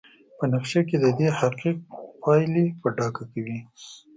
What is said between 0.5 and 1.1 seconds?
نقشه کې